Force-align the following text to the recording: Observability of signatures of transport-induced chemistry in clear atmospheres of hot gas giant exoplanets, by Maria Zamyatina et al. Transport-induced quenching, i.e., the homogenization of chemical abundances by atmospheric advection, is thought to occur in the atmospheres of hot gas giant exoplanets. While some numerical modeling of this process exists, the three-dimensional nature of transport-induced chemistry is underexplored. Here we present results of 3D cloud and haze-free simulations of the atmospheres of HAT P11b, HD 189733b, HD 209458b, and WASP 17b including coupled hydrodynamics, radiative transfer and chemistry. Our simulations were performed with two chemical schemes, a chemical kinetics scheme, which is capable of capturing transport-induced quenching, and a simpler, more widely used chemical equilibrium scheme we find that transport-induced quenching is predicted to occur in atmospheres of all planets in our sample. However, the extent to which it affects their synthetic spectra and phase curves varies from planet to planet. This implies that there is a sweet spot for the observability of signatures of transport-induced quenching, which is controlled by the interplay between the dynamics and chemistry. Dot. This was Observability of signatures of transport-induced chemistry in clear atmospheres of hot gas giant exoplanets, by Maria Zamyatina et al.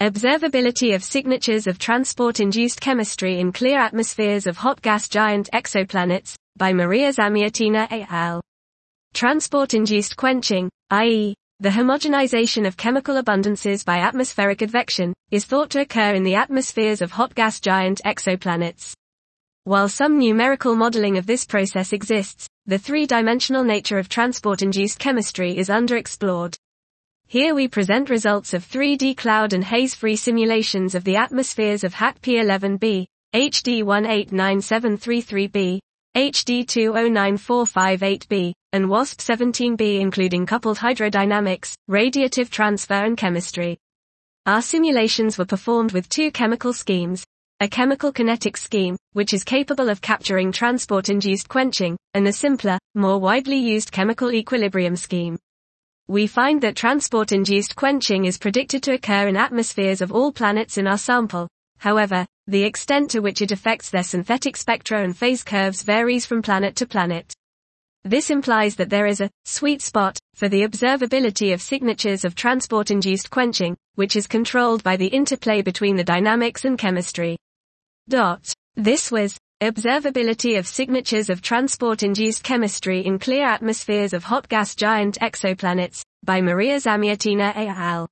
Observability 0.00 0.94
of 0.94 1.04
signatures 1.04 1.66
of 1.66 1.78
transport-induced 1.78 2.80
chemistry 2.80 3.38
in 3.38 3.52
clear 3.52 3.78
atmospheres 3.78 4.46
of 4.46 4.56
hot 4.56 4.80
gas 4.80 5.10
giant 5.10 5.50
exoplanets, 5.52 6.34
by 6.56 6.72
Maria 6.72 7.12
Zamyatina 7.12 7.86
et 7.90 8.10
al. 8.10 8.40
Transport-induced 9.12 10.16
quenching, 10.16 10.70
i.e., 10.88 11.34
the 11.58 11.68
homogenization 11.68 12.66
of 12.66 12.78
chemical 12.78 13.22
abundances 13.22 13.84
by 13.84 13.98
atmospheric 13.98 14.62
advection, 14.62 15.12
is 15.30 15.44
thought 15.44 15.68
to 15.68 15.82
occur 15.82 16.14
in 16.14 16.22
the 16.22 16.34
atmospheres 16.34 17.02
of 17.02 17.10
hot 17.10 17.34
gas 17.34 17.60
giant 17.60 18.00
exoplanets. 18.06 18.94
While 19.64 19.90
some 19.90 20.18
numerical 20.18 20.74
modeling 20.76 21.18
of 21.18 21.26
this 21.26 21.44
process 21.44 21.92
exists, 21.92 22.48
the 22.64 22.78
three-dimensional 22.78 23.64
nature 23.64 23.98
of 23.98 24.08
transport-induced 24.08 24.98
chemistry 24.98 25.58
is 25.58 25.68
underexplored. 25.68 26.56
Here 27.30 27.54
we 27.54 27.68
present 27.68 28.10
results 28.10 28.54
of 28.54 28.68
3D 28.68 29.16
cloud 29.16 29.52
and 29.52 29.62
haze-free 29.62 30.16
simulations 30.16 30.96
of 30.96 31.04
the 31.04 31.14
atmospheres 31.14 31.84
of 31.84 31.94
HAT 31.94 32.20
P11b, 32.22 33.06
HD 33.32 33.84
189733b, 33.84 35.78
HD 36.16 36.66
209458b, 36.66 38.52
and 38.72 38.90
WASP 38.90 39.20
17b 39.20 40.00
including 40.00 40.44
coupled 40.44 40.78
hydrodynamics, 40.78 41.74
radiative 41.88 42.50
transfer 42.50 43.04
and 43.04 43.16
chemistry. 43.16 43.78
Our 44.46 44.60
simulations 44.60 45.38
were 45.38 45.44
performed 45.44 45.92
with 45.92 46.08
two 46.08 46.32
chemical 46.32 46.72
schemes, 46.72 47.24
a 47.60 47.68
chemical 47.68 48.12
kinetics 48.12 48.58
scheme, 48.58 48.96
which 49.12 49.32
is 49.32 49.44
capable 49.44 49.88
of 49.88 50.00
capturing 50.00 50.50
transport-induced 50.50 51.48
quenching, 51.48 51.96
and 52.12 52.26
a 52.26 52.32
simpler, 52.32 52.80
more 52.96 53.20
widely 53.20 53.58
used 53.58 53.92
chemical 53.92 54.32
equilibrium 54.32 54.96
scheme 54.96 55.38
we 56.10 56.26
find 56.26 56.60
that 56.60 56.74
transport-induced 56.74 57.76
quenching 57.76 58.24
is 58.24 58.36
predicted 58.36 58.82
to 58.82 58.94
occur 58.94 59.28
in 59.28 59.36
atmospheres 59.36 60.00
of 60.00 60.10
all 60.10 60.32
planets 60.32 60.76
in 60.76 60.88
our 60.88 60.98
sample. 60.98 61.46
However, 61.78 62.26
the 62.48 62.64
extent 62.64 63.12
to 63.12 63.20
which 63.20 63.40
it 63.40 63.52
affects 63.52 63.90
their 63.90 64.02
synthetic 64.02 64.56
spectra 64.56 65.04
and 65.04 65.16
phase 65.16 65.44
curves 65.44 65.84
varies 65.84 66.26
from 66.26 66.42
planet 66.42 66.74
to 66.76 66.86
planet. 66.86 67.32
This 68.02 68.28
implies 68.28 68.74
that 68.74 68.90
there 68.90 69.06
is 69.06 69.20
a 69.20 69.30
sweet 69.44 69.82
spot 69.82 70.18
for 70.34 70.48
the 70.48 70.66
observability 70.66 71.54
of 71.54 71.62
signatures 71.62 72.24
of 72.24 72.34
transport-induced 72.34 73.30
quenching, 73.30 73.76
which 73.94 74.16
is 74.16 74.26
controlled 74.26 74.82
by 74.82 74.96
the 74.96 75.06
interplay 75.06 75.62
between 75.62 75.94
the 75.94 76.02
dynamics 76.02 76.64
and 76.64 76.76
chemistry. 76.76 77.36
Dot. 78.08 78.52
This 78.74 79.12
was 79.12 79.38
Observability 79.62 80.58
of 80.58 80.66
signatures 80.66 81.28
of 81.28 81.42
transport-induced 81.42 82.42
chemistry 82.42 83.04
in 83.04 83.18
clear 83.18 83.44
atmospheres 83.44 84.14
of 84.14 84.24
hot 84.24 84.48
gas 84.48 84.74
giant 84.74 85.18
exoplanets, 85.20 86.02
by 86.22 86.40
Maria 86.42 86.78
Zamyatina 86.78 87.52
et 87.56 87.68
al. 87.68 88.06